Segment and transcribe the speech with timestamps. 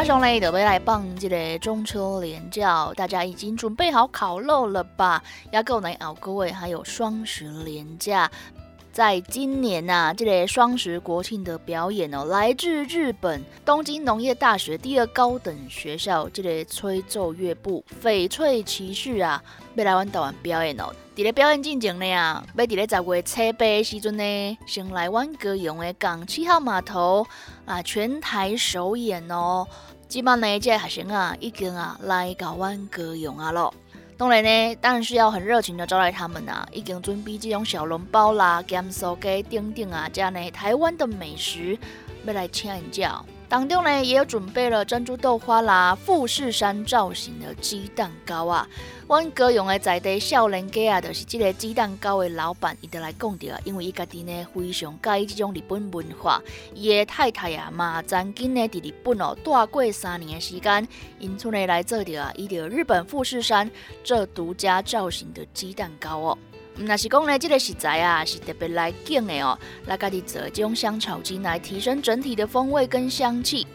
[0.00, 5.22] 马上呢，就要来放这个中秋连假，大家已经准备好烤肉了吧？
[5.50, 8.30] 要够呢熬各位，还有双十连假，
[8.92, 19.42] 在今年呐，这个双十国庆的表演哦，来自日本东京农业大学第二高等学校这个吹奏乐部翡翠骑士啊，
[19.76, 20.92] 要来阮台湾表演哦。
[21.14, 27.24] 伫咧表演进前呢啊，要伫咧十月七八时阵呢，先来阮高雄的港七号码头
[27.66, 29.66] 啊，全台首演哦。
[30.08, 33.72] 即摆呢，这学生啊，已经啊来到阮高雄啊咯。
[34.20, 41.78] 当然呢，当然是要很热情的招待他们啊，已经准备这种小笼包啦、咸酥鸡、丁丁啊，这样呢台湾的美食
[42.26, 43.24] 要来请教。
[43.50, 48.64] 当中呢，也有准备了珍珠豆花啦、富士山造型的鸡蛋糕啊。
[49.08, 56.40] 阮高雄的在地少年家啊，就是这个鸡蛋糕的老板，伊就来讲着啊，因为伊家己呢非常介意这种日本文化，
[56.72, 60.86] 伊的太太啊嘛，曾经呢伫日本哦待过三年的时间，
[61.18, 63.68] 因此呢来做着啊，伊着日本富士山
[64.04, 66.38] 这独家造型的鸡蛋糕哦。
[66.82, 73.66] 那是讲呢，这个食材啊是特别来劲的哦，来家己做这种香草精来提升整体的风味跟香气。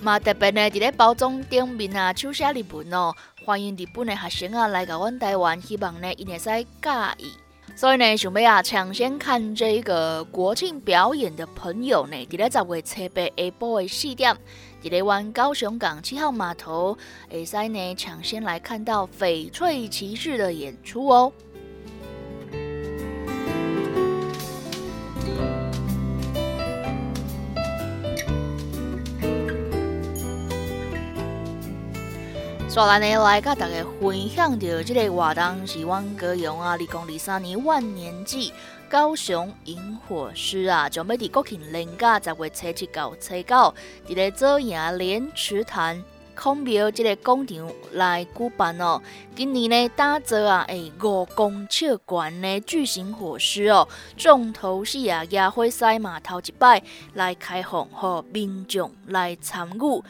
[0.00, 7.32] 嘛特别呢，伫咧包装顶面啊，手写日文哦，欢迎日本的学生啊来到阮台湾，希望呢，因会使介意。
[7.76, 14.34] 所以呢，想要啊抢先看这个国庆表演的朋友呢，伫咧十月七八下晡的四点，
[14.82, 16.96] 伫咧湾高雄港七号码头，
[17.30, 21.32] 会使呢抢先来看到翡翠骑士的演出哦。
[32.74, 38.52] 刷来呢，来甲大家分享着这个活动是阮高雄啊，二零二三年万年祭
[38.88, 43.74] 高雄萤火师啊，准备伫国庆连假十月初七到初九，
[44.08, 46.02] 伫咧左营莲池潭
[46.34, 49.00] 孔庙这个广场来举办哦。
[49.36, 53.86] 今年呢，打造啊，诶五公尺悬的巨型火狮哦，
[54.16, 60.02] 重头戏啊，野火赛嘛头一摆来开放，互民众来参与。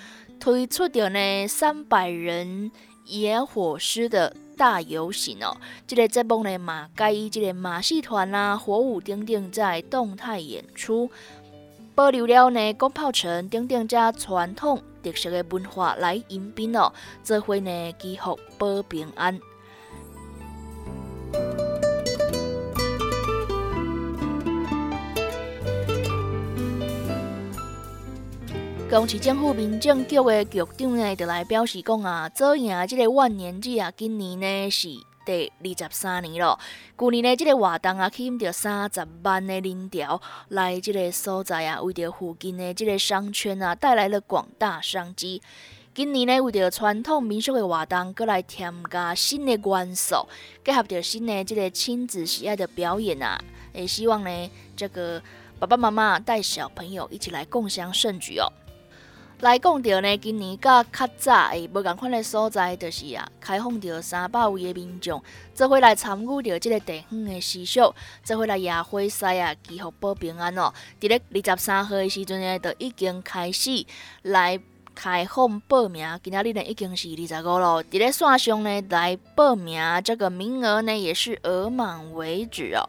[0.44, 2.70] 推出的呢三百人
[3.06, 5.56] 野火狮的大游行哦，
[5.86, 11.10] 这个节目呢嘛，介意这个马戏团啦、火舞等等在动态演出，
[11.94, 19.40] 保留了呢公炮城等等加传统特色的文化来迎宾哦，这回呢祈福保平安。
[28.90, 34.88] 高市政府民政局的局长呢，就来表示讲啊，做赢这个万年祭啊，今年呢是
[35.24, 36.58] 第二十三年了。
[36.96, 45.42] 去年呢，这个活动啊，吸引着三十万的人潮来这个所在啊，为着附近的这个商圈啊，带来了广大商机。
[45.94, 50.28] 今年呢，为着传统民俗的活动，搁来添加新的元素，
[50.62, 53.42] 结合着新的这个亲子喜爱的表演啊，
[53.72, 55.20] 也希望呢，这个
[55.58, 58.46] 爸爸妈妈带小朋友一起来共襄盛举哦。
[59.40, 65.22] 来讲到呢，今年甲较早诶无共款的所在，就是啊，开放着三百位的民众，
[65.54, 70.72] 做伙来参与着即个地方的习俗，做伙来野火赛啊，祈福保平安哦。
[70.98, 73.84] 伫咧二十三号诶时阵呢，就已经开始
[74.22, 74.58] 来
[74.94, 77.84] 开放报名，今仔日呢已经是二十五咯。
[77.84, 82.88] 伫咧线上呢来报名，这个名额呢也是额满为止哦。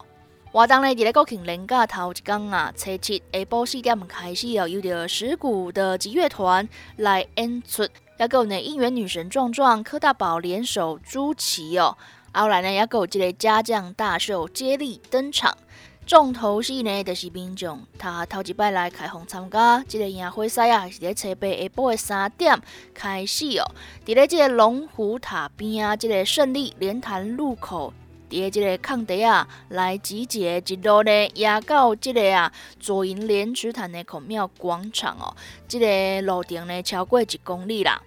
[0.55, 11.97] 活动呢，伫咧国庆连假头一天啊，初七下晡四点开始哦，有着石鼓的集乐团来演出，也有呢应援女神壮壮、柯大宝联手朱奇哦，
[12.33, 15.57] 后来呢也有这个家将大秀接力登场，
[16.05, 22.61] 重头戏呢就是民众他头一摆来开放参加这个宴会赛啊，是咧初八下晡的三点
[22.93, 23.67] 开始哦，
[24.05, 27.91] 伫咧这个龙虎塔边啊，这个胜利莲潭路口。
[28.29, 35.35] 伫即个抗地啊，来集结一路呢，也到即个啊左营莲池潭的孔庙广场哦。
[35.67, 38.01] 即个路程呢超过一公里啦。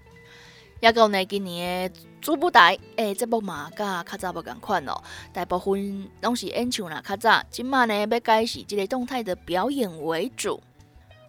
[0.81, 10.62] 也有呢，今年的主舞台诶，节目嘛，甲较早无共款哦，大部分拢是演唱啦，较早，今嘛呢要改是即个动态的表演为主。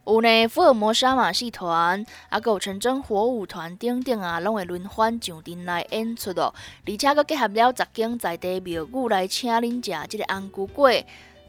[0.09, 6.51] 有呢，福尔摩沙马戏团，啊，有纯真火舞团等等啊，拢会轮番上阵来演出哦。
[6.87, 11.03] 而且佮结合了十间在地庙宇来请恁食即个红菇粿、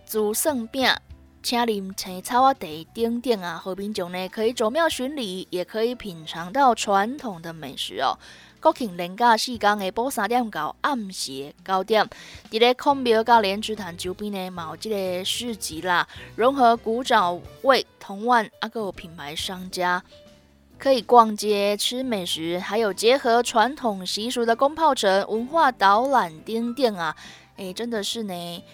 [0.04, 0.92] 竹笋饼。
[1.42, 8.18] 请恁青草啊，茶等等啊，和平种呢可以走庙巡礼，也可以品尝到传统的美食哦。
[8.60, 12.06] 国庆连假四天的晡三点到暗时九点，
[12.50, 20.02] 伫咧孔庙甲莲池潭周边呢，有即个市集啦，融合古早味、同万，啊，个品牌商家
[20.76, 27.14] 可以逛街吃美食，还有结合传统习俗的公炮城文化导览等等啊，
[27.56, 28.64] 诶，真的是呢。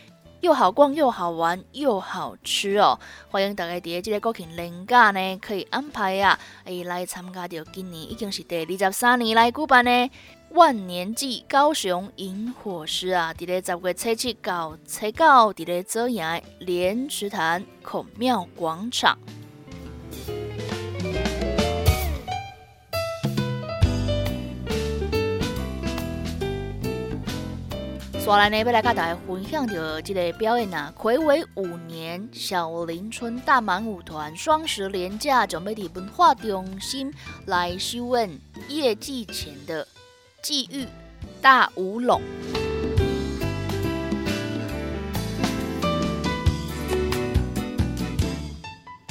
[0.42, 3.00] 又好逛又好玩又好吃哦！
[3.30, 10.10] 欢迎大家伫即个国庆年假呢，可以安排啊，诶来参加到今年已经是第二十三年来举办呢
[10.56, 13.30] 万年祭高雄萤火狮啊！
[13.36, 19.18] 伫咧十月初七到初九，伫咧遮阳莲池潭孔庙广场。
[28.18, 30.90] 刷来呢，要来甲大家分享着这个表演啊！
[30.98, 37.12] 暌违五年，小林村大满舞团双十连假准备伫文化中心
[37.44, 39.86] 来修演夜祭前的
[40.48, 40.86] 祭遇
[41.42, 42.22] 大舞龙。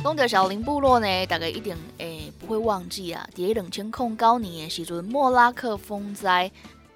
[0.01, 3.27] 讲到小林部落呢，大概一定诶不会忘记啊！
[3.35, 6.49] 伫两千零九年的时阵，莫拉克风灾。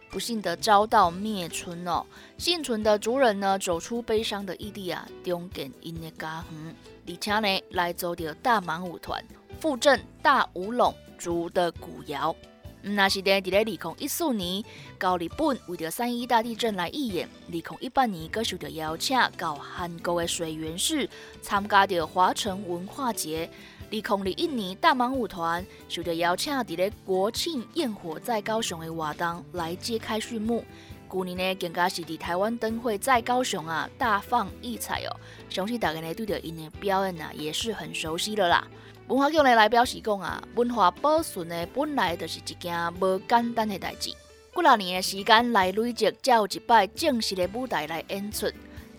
[0.10, 2.06] 不幸的遭到灭村哦，
[2.38, 6.76] 幸存的族人呢，走出悲伤的异地啊，重建因的家园，
[7.10, 9.22] 而且呢，来做着大满舞团
[9.60, 12.34] 复振大舞龙族的古谣。
[12.82, 14.64] 那是在伫咧二零一四年
[14.98, 21.10] 到日本为着三一大地震来义演，二零一八年佮受到邀请到韩国的水源市
[21.42, 23.50] 参加着华城文化节。
[23.92, 30.64] 二零二一年，大满舞团受到邀请，伫咧国庆焰火在高雄的活动来揭开序幕。
[31.12, 35.20] 去年呢，更加是伫台湾灯会在高雄啊大放异彩哦。
[35.50, 38.68] 相信大家呢对着因的表演啊也是很熟悉了啦。
[39.10, 44.16] 文化局呢来表示讲啊，文化保存呢本来就是一件无简单的代志，几
[44.54, 48.46] 若年的时间来累积，才有一摆正式的舞台来演出。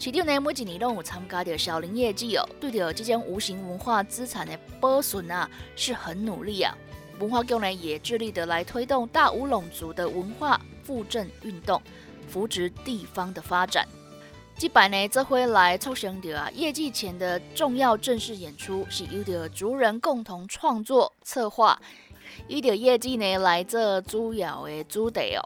[0.00, 6.76] 市长呢，每一年都有参加着小林业绩哦，对着这种无形文化资产的保存啊，是很努力啊。
[7.20, 11.80] 文化局呢，也致力的来推动大乌龙族的文化复振运动，
[12.28, 13.86] 扶植地方的发展。
[14.60, 21.80] 这摆呢，这回来促成的啊，业绩前的重要正式演出，是由着族人共同创作策划，
[22.46, 25.40] 由着业绩呢来做主要的主题哦，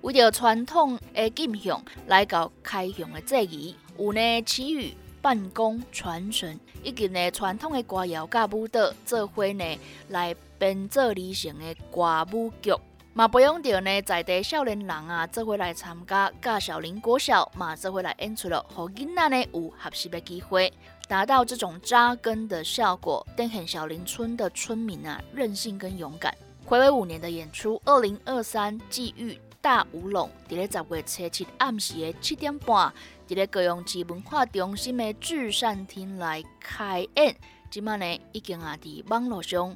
[0.00, 3.76] 为着传统的敬向来搞开向的祭仪。
[3.98, 4.92] 有呢，祈雨、
[5.22, 9.78] 办公、传承，以及呢传统的歌谣甲舞蹈，做伙呢
[10.08, 12.72] 来编做理想的歌舞剧，
[13.16, 20.70] 嘛培养着呢在地少年人啊，做回来参加，甲小林国小嘛做回来演出了，互囡仔呢有合适的机会，
[21.08, 26.36] 达到这种扎根的效果，展现小林村的村民啊韧性跟勇敢。
[26.66, 32.92] 回味五年的演出，二零二三际遇大舞龙，伫咧十月初七暗时的七点半。
[33.26, 37.34] 伫咧高雄市文化中心的聚善厅来开演，
[37.70, 39.74] 即满呢已经啊伫网络上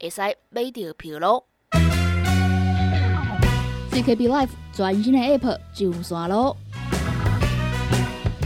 [0.00, 1.46] 会使买到票咯。
[3.96, 6.54] CKB Life 全新的 App 上线咯！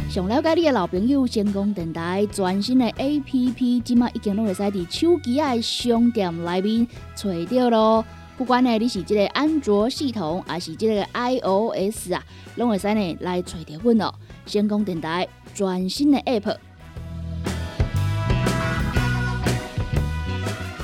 [0.09, 8.05] 想了解你的老朋友，成功电台全新的 App，即马已经拢会使伫手机的商店内面找到咯。
[8.39, 12.23] 不管呢，你是即个安卓系统，还是即个 iOS 啊，
[12.55, 14.15] 拢会使呢来找到阮哦。
[14.47, 16.55] 先讲电台全新的 App，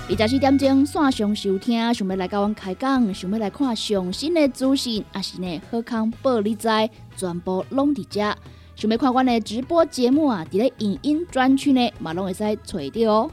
[0.09, 6.69] 二十四点钟线上收听，想要来跟阮开讲，想要来看上新的资讯，也是呢好康报你知，
[7.17, 8.21] 全部拢伫遮。
[8.77, 13.31] 想要看阮的直播节目啊，伫咧影音专区呢，嘛拢会使找到哦。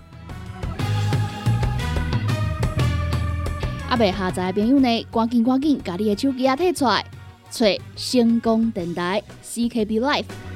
[3.90, 7.06] 阿未下载的朋友呢，赶紧赶紧，把你的手机啊摕出来，
[7.52, 10.53] 找成功电台 CKB Life。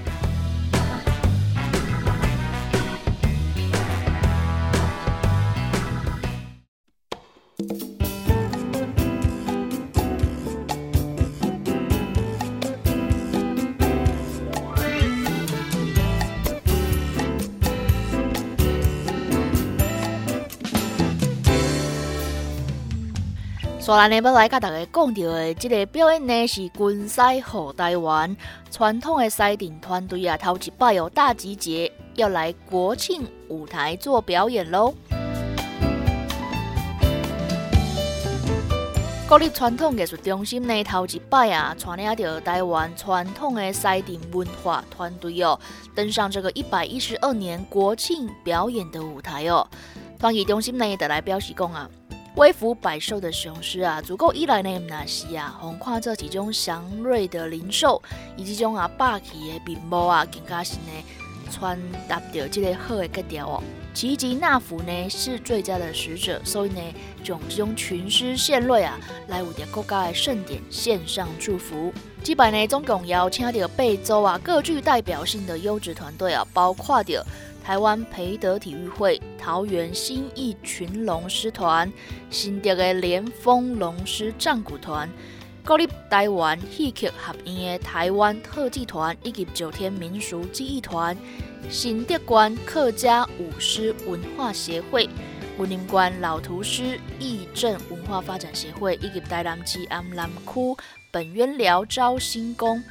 [23.88, 28.36] 所以呢，要来甲大家讲到的这个表演呢，是军西后台湾
[28.70, 34.94] 传统的赛艇团队啊，头一摆有大集结，要来国庆舞台做表演喽。
[39.25, 45.58] 国立传统艺术中心呢，头一摆啊，传领着台湾传统的赛艇文化团队哦，
[45.96, 49.65] 登上这个一百一十二年国庆表演的舞台哦。
[50.20, 51.89] 团艺中心呢，也来表示讲啊，
[52.38, 58.00] 威服百兽的雄狮啊，足够依赖呢，那是啊，红看这其中祥瑞的灵兽，
[58.36, 60.91] 以及种啊霸气的面貌啊，更加是呢，
[61.51, 63.63] 传达着这个好的格调哦。
[63.91, 66.79] 奇吉纳福呢是最佳的使者，所以呢，
[67.24, 71.91] 种这种群狮献瑞啊，来为着国家的盛典献上祝福。
[72.24, 77.25] 这摆呢，总共邀请到贝州啊各具代表性的优质团队啊，包括着
[77.67, 81.91] 台湾培德体育会、桃园新义群龙狮团、
[82.29, 85.09] 新竹的连峰龙狮战鼓团、
[85.65, 91.13] 国立台湾戏曲合院的台湾特技团以及九天民俗技艺团。
[91.69, 95.09] 新德关客家舞狮文化协会、
[95.57, 100.77] 文林关老图师义镇文化发展协会以及台南市安南区
[101.12, 102.81] 本渊寮招新宫，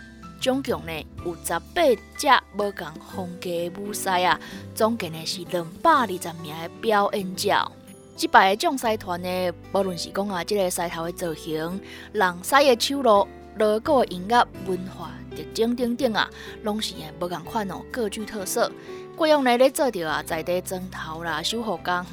[0.47, 0.93] 总共呢
[1.25, 1.83] 有十八
[2.17, 4.39] 只无共风格的舞狮啊，
[4.77, 7.73] 总共呢是两百二十名的表演者。
[8.15, 11.81] 即摆的将赛团呢，无论是讲啊，这个狮头的造型、
[12.13, 13.27] 人狮的手路、
[13.57, 15.11] 锣鼓的音乐、文化。
[15.35, 16.31] 特征等等啊，
[16.63, 18.71] 拢是诶无共款哦，各具特色。
[19.17, 22.07] 过用呢咧做着啊，在地砖头啦，守护家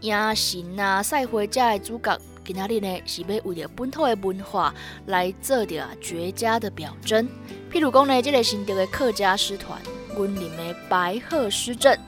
[0.00, 2.16] 园、迎神啊、赛会者的主角，
[2.48, 4.74] 今仔日呢是要为了本土的文化
[5.04, 7.28] 来做着啊绝佳的表征。
[7.70, 9.78] 譬如讲呢，即个新竹的客家诗团、
[10.16, 12.00] 云林的白鹤诗镇、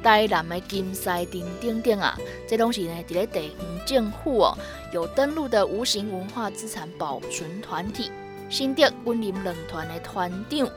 [0.00, 4.56] 台南的金赛丁等等啊，这拢是呢伫咧地方政府哦
[4.92, 8.12] 有登录的无形文化资产保存团体。
[8.48, 10.70] 新竹温林两团的团长，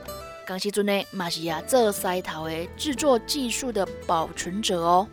[0.44, 5.06] 刚时阵呢，嘛是啊做西头的制作技术的保存者哦。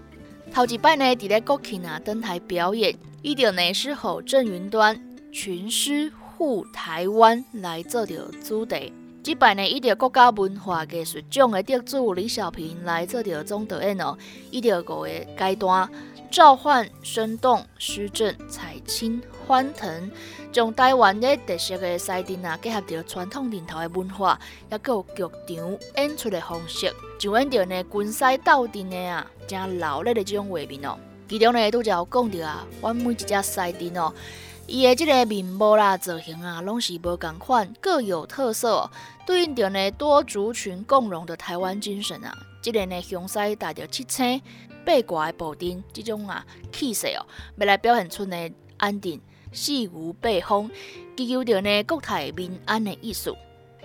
[0.52, 5.00] 头一摆呢，伫咧国庆啊登台表演，伊着呢是吼郑云端
[5.32, 8.94] 群狮护台湾来做着主题。
[9.22, 14.18] 即摆呢，伊着国家文化艺术奖的得主李小平来做着总导演哦。
[14.50, 15.90] 伊着五个阶段。
[16.32, 20.12] 召唤生动、施政、采青、欢腾，
[20.52, 25.24] 将台湾的特色的赛艇啊，结合着传统领头的文化，也有剧
[25.56, 31.00] 场演出的方式，就演着呢军赛斗阵的啊，正老练的这种画面哦。
[31.30, 34.12] 其中呢，拄则有讲到啊，阮每一只赛艇哦，
[34.66, 38.92] 伊的这个面貌啦、造型啊，拢是无共款，各有特色，哦
[39.28, 42.36] 对应着呢多族群共荣的台湾精神啊。
[42.64, 44.42] 这个呢，雄狮带着七星。
[44.86, 47.24] 八卦的布丁，这种啊气势哦，
[47.58, 49.22] 要来表现出呢安定、
[49.52, 50.72] 四无八风，
[51.16, 53.36] 祈求着呢国泰民安的意思。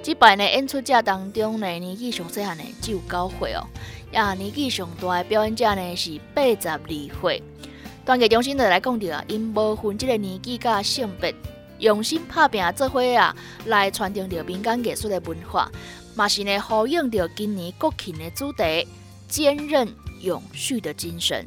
[0.02, 3.66] 这摆呢演出者当中呢，年纪上细汉的只有九岁哦，
[4.14, 6.80] 呀年纪上大的表演者呢是八十二
[7.20, 7.42] 岁。
[8.06, 11.34] 团结中心就来讲着啊，因无分这个年纪甲性别，
[11.78, 15.70] 用心拍拼做伙啊，来传承着民间艺术的文化，
[16.14, 18.88] 嘛是呢呼应着今年国庆的主题：
[19.28, 19.88] 坚韧。
[20.22, 21.46] 永续的精神。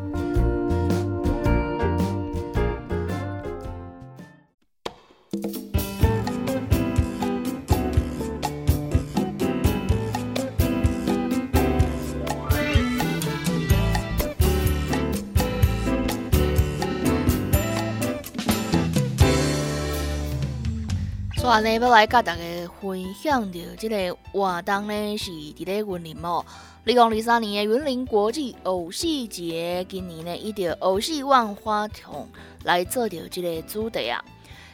[21.51, 22.41] 我呢要来甲大家
[22.79, 26.45] 分享着这个活动呢，是伫咧云林哦。
[26.85, 32.25] 二零二三年的云林国际偶戏节，今年呢以着偶戏万花筒
[32.63, 34.23] 来做着这个主题啊。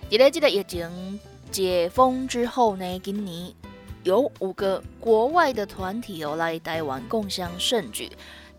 [0.07, 1.19] 伫咧这个疫情
[1.49, 3.51] 解封之后呢，今年
[4.03, 8.07] 有五个国外的团体哦来台湾共享盛举。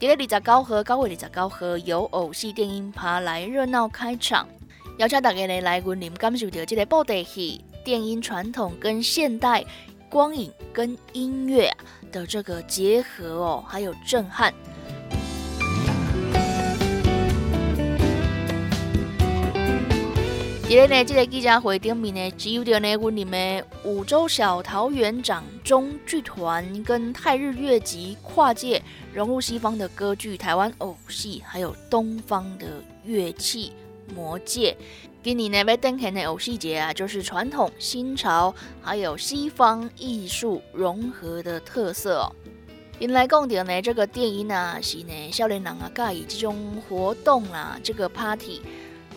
[0.00, 4.48] 伫咧二十九号、九月二十九号，由偶戏电音趴来热闹开场，
[4.96, 7.64] 邀请大家呢来云林感受着这个布袋戏。
[7.88, 9.64] 电音传统跟现代
[10.10, 11.74] 光影跟音乐
[12.12, 14.52] 的这个结合哦，还有震撼。
[20.68, 28.82] 今日呢，这个记者会顶面呢，只有着呢，阮们五洲小桃园掌中剧团跟泰日乐集跨界
[29.14, 32.66] 融入西方的歌剧、台湾偶戏，还有东方的
[33.06, 33.72] 乐器
[34.14, 34.76] 魔界。
[35.20, 42.30] 今年呢，要登场的偶戏节啊，就是传统、新潮还有西方艺术融合的特色哦。
[43.00, 48.62] 因来讲到呢，这个电影啊，是呢，少年人啊，介意这种活动啦，这个 party。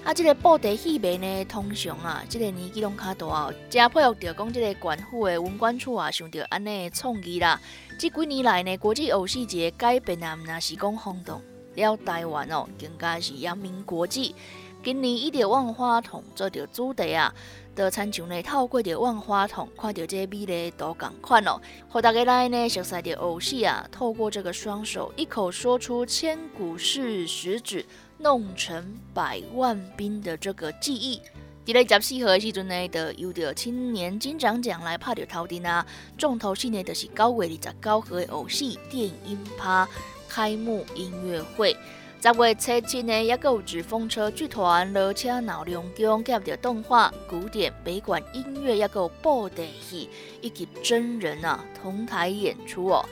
[0.03, 7.61] 啊，这个布袋戏迷呢，通常啊，这个年纪拢较大哦，加配合着讲这个管府的文管处啊，想着安尼的创意啦。
[7.99, 11.39] 这几年来呢，国际偶戏节改变啊，若是讲轰动
[11.75, 14.33] 了台湾哦，更加是扬名国际。
[14.83, 17.33] 今年以着万花筒做着主题啊，
[17.75, 27.85] 的参像呢，透过着万花筒，看到这美丽都共款哦，和大家来呢熟悉着偶戏啊，透过这个双手一口说出千古事，实指。
[28.23, 31.19] 弄成百万兵的这个记忆，
[31.65, 35.83] 伫咧十四号的时阵呢，就有着青年金奖奖来拍着头顶啊。
[36.19, 39.89] 重头戏呢，就是九月二十九号的偶戏电音趴
[40.29, 41.75] 开幕音乐会。
[42.23, 50.07] 十月七七呢，也有纸风车剧团、罗车闹龙宫结合着动画、古典、北管音乐，也有布袋戏
[50.39, 53.03] 以及真人啊同台演出哦。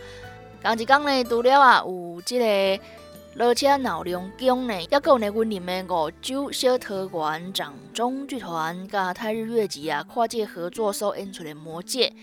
[0.62, 2.38] 刚一讲呢，除了啊有这
[2.78, 2.84] 个。
[3.38, 12.14] 而且闹龙宫呢，也有呢，阮里面五洲小桃园掌中剧团甲泰日乐集啊，跨界合作所演出的魔戒。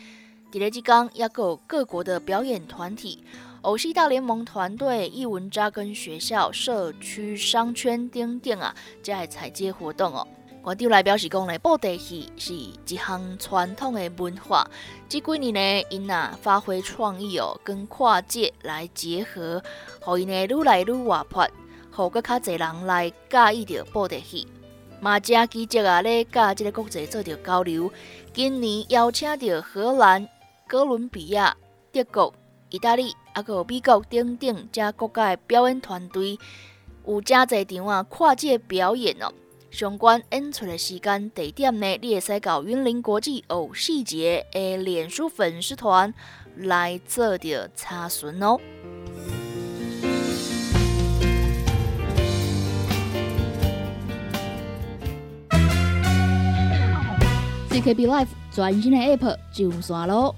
[0.52, 3.25] 伫咧即讲，也有各国的表演团体、
[3.66, 10.25] 偶戏大联盟团队、艺文扎根学校、社区商圈等等啊，在采街活动哦。
[10.62, 14.64] 馆长来表示讲咧，布袋戏是一项传统的文化。
[15.08, 19.61] 这几年呢，因啊发挥创意哦，跟跨界来结合，
[20.00, 21.49] 互因呢愈来愈活泼，
[21.90, 24.46] 互搁较侪人来介意着布袋戏。
[25.00, 27.90] 马家记者啊咧，甲即个国际做着交流。
[28.32, 30.28] 今年邀请着荷兰、
[30.68, 31.56] 哥伦比亚、
[31.90, 32.32] 德国、
[32.70, 36.38] 意大利，啊个美国等等遮国家的表演团队，
[37.07, 39.31] 有真侪场啊跨界表演哦。
[39.70, 46.14] 相关演出的时间、地点呢，你会使到云林国际偶戏节的脸书粉丝团
[46.57, 48.59] 来做着查询哦。
[57.68, 60.35] CKB Life 全新的 App 上线咯！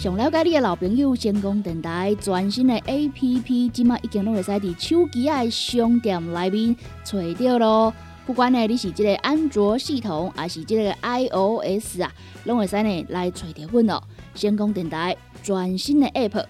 [0.00, 7.92] 想了解你的老朋友，成功电台全新的 A P P，即马已经拢会使伫手机的商店内面找到咯。
[8.24, 12.10] 不管呢你是即个安卓系统，还是即个 I O S 啊，
[12.44, 14.02] 拢会使呢来找着阮咯。
[14.34, 16.46] 成功电台全新的 App，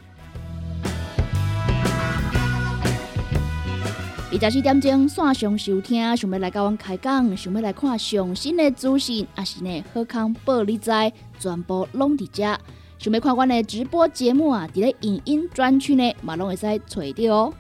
[4.30, 10.92] 二十四点钟线上收听，想要来甲阮开讲，想要来看上新的资讯，还是呢好康报你知，
[11.40, 12.56] 全部拢伫遮。
[13.00, 17.54] 想要看阮的直播节目啊，伫咧影音专区呢，嘛拢会使找到哦。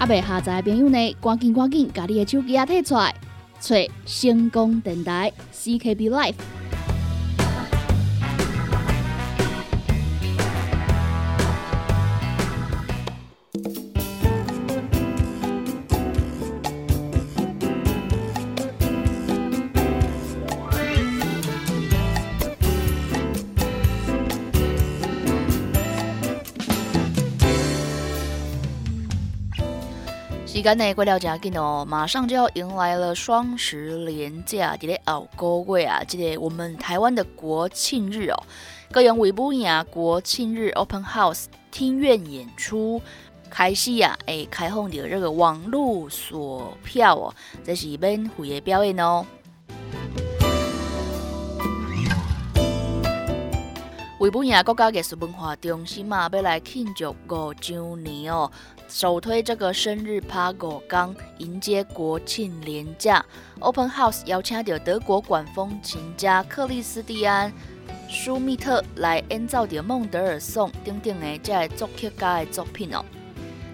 [0.00, 3.14] 阿未下载的朋友呢，赶紧赶紧，把你的手机啊摕出来，
[3.60, 6.63] 找星光电台 CKB Life。
[30.64, 38.42] 今日过了真紧哦，马上就要迎来了双十连假，伫咧后个月啊，即个我们台湾的国庆日哦，
[38.90, 43.02] 各用维布亚国庆日 Open House 厅院演出
[43.50, 49.26] 开始啊，诶，开放着这个网络锁票哦，这是免费的表演哦。
[54.20, 58.50] 维布亚国家艺术文化中心嘛，要来庆祝五周年哦。
[58.88, 63.24] 首推这个生日趴五刚迎接国庆连假
[63.58, 67.52] ，Open House 邀请到德国管风琴家克里斯蒂安
[68.08, 73.04] 舒密特来演奏着孟德尔颂等等的这个作曲家的作品哦。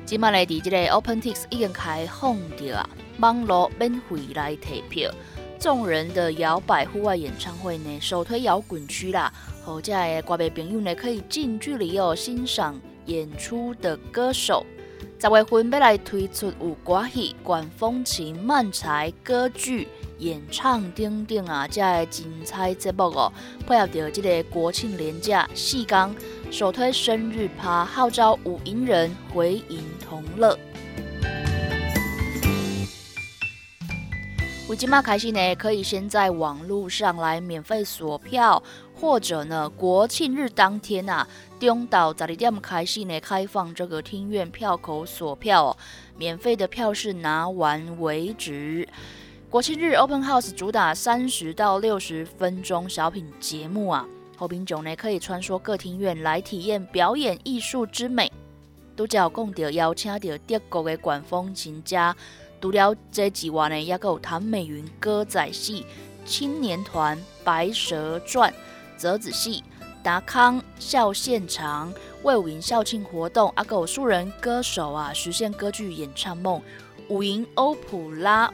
[0.06, 5.10] 今麦来伫这个 OpenTix 已经开放着啊，网络免费来退票。
[5.58, 9.30] 众人的摇摆户外演唱会呢，首推摇滚区啦，
[9.62, 14.64] 好在各位朋友呢可以近距离哦欣赏演出的歌手。
[15.22, 19.86] 十月份要来推出有歌戏、管风琴、漫才、歌剧、
[20.18, 23.30] 演唱等等啊，这个精彩节目哦，
[23.66, 26.16] 配合着这个国庆连假，四刚
[26.50, 30.58] 首推生日趴，号召五营人回营同乐。
[34.70, 38.62] 为今嘛开始呢，可以先在网络上来免费锁票，
[38.94, 41.28] 或者呢，国庆日当天啊，
[41.60, 45.76] 中岛十二点开始呢，开放这个厅院票口锁票，
[46.16, 48.88] 免费的票是拿完为止。
[49.50, 58.32] 国庆日 Open House 主打三十到六十分钟小品节目啊，后宾种呢可以穿梭各厅院来体验表演艺术之美。
[58.96, 62.16] 都叫讲到邀请到德国的管风琴家。
[62.58, 65.84] 除了这几晚呢，也有谭美云歌仔戏、
[66.24, 68.50] 青年团、白蛇传、
[68.96, 69.62] 折子戏、
[70.02, 76.60] 达康校现场、魏武营校庆活动，阿狗素人歌手啊，实现歌剧演唱梦，
[77.08, 78.52] 武营欧普拉。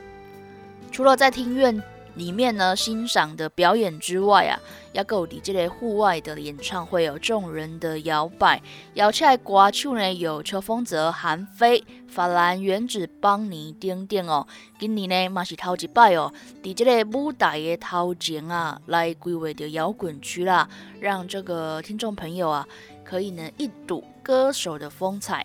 [0.90, 1.82] 除了在庭院。
[2.16, 4.58] 里面呢，欣赏的表演之外啊，
[4.94, 8.62] 也有伫这个户外的演唱会，有众人的摇摆，
[8.94, 14.46] 摇起来歌手呢有邱风泽、韩飞、法兰、原子、邦尼等等哦。
[14.78, 20.68] 今年呢嘛是头一摆哦，伫这个舞台的头前啊，来规划的摇滚区啦，
[21.00, 22.66] 让这个听众朋友啊，
[23.04, 25.44] 可以呢一睹歌手的风采。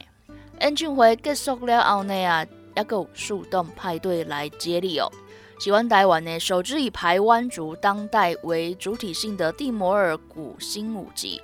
[0.62, 2.45] 演唱会结束了后呢啊，
[2.76, 5.12] 也有树洞派对来接力哦。
[5.60, 11.39] 喜欢台湾呢，首支以排湾族当代为主体性的蒂摩尔古新舞集，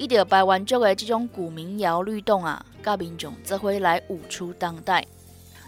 [0.00, 5.06] 一条排湾族的这种古民谣律动啊，甲民众则会来舞出当代。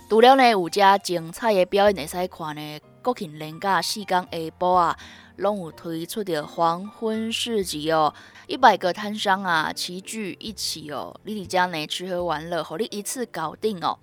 [0.09, 4.97] 除了呢有遮精彩的表演会使看呢，国庆连假四天下晡啊，
[5.37, 8.15] 拢有推出的黄昏市集哦，
[8.47, 13.99] 一百个摊商啊齐聚一起哦，你伫遮呢吃喝玩乐，互你一次搞定哦。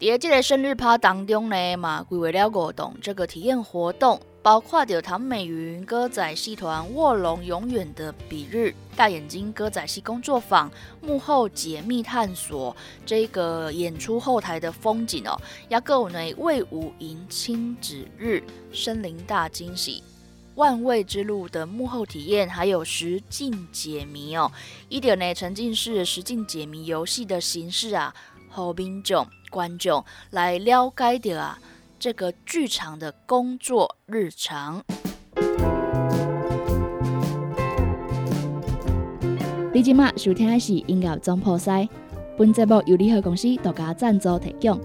[0.00, 10.70] 在这个生日趴当中呢，嘛规划了五档这个体验活动，包括着唐美云歌仔戏团卧龙永远的比日大眼睛歌仔戏工作坊
[11.02, 12.74] 幕后解密探索
[13.04, 20.02] 这个演出后台的风景哦，也有呢魏武迎亲子日森林大惊喜
[20.54, 24.50] 万味之路的幕后体验，还有实境解谜哦，
[24.88, 28.14] 一点呢沉浸式实境解谜游戏的形式啊，
[28.48, 29.26] 好民众。
[29.50, 31.58] 观众来了解的啊，
[32.00, 34.82] 这个剧场的工作日常。
[39.70, 41.86] 你今麦收听的是音乐总破塞，
[42.38, 44.80] 本节目由联合公司独家赞助提供。